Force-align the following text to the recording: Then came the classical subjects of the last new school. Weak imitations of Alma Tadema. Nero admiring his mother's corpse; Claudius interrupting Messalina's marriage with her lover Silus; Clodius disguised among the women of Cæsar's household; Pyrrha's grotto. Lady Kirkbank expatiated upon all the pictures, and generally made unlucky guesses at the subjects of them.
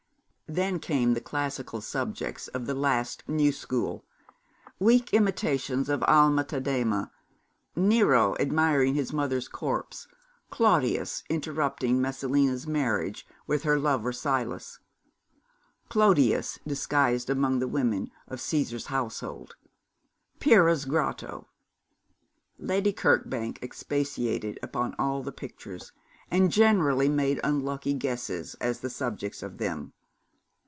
Then 0.51 0.79
came 0.79 1.13
the 1.13 1.21
classical 1.21 1.79
subjects 1.79 2.49
of 2.49 2.65
the 2.65 2.73
last 2.73 3.23
new 3.25 3.53
school. 3.53 4.03
Weak 4.79 5.13
imitations 5.13 5.87
of 5.87 6.03
Alma 6.03 6.43
Tadema. 6.43 7.09
Nero 7.73 8.35
admiring 8.37 8.95
his 8.95 9.13
mother's 9.13 9.47
corpse; 9.47 10.09
Claudius 10.49 11.23
interrupting 11.29 12.01
Messalina's 12.01 12.67
marriage 12.67 13.25
with 13.47 13.63
her 13.63 13.79
lover 13.79 14.11
Silus; 14.11 14.79
Clodius 15.87 16.59
disguised 16.67 17.29
among 17.29 17.59
the 17.59 17.67
women 17.69 18.11
of 18.27 18.39
Cæsar's 18.39 18.87
household; 18.87 19.55
Pyrrha's 20.41 20.83
grotto. 20.83 21.47
Lady 22.59 22.91
Kirkbank 22.91 23.63
expatiated 23.63 24.59
upon 24.61 24.95
all 24.99 25.23
the 25.23 25.31
pictures, 25.31 25.93
and 26.29 26.51
generally 26.51 27.07
made 27.07 27.39
unlucky 27.41 27.93
guesses 27.93 28.57
at 28.59 28.81
the 28.81 28.89
subjects 28.89 29.41
of 29.41 29.57
them. 29.57 29.93